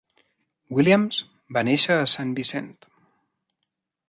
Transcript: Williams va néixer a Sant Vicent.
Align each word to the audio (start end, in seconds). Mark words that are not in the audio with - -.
Williams 0.77 1.19
va 1.59 1.65
néixer 1.69 1.99
a 1.99 2.09
Sant 2.15 2.33
Vicent. 2.41 2.75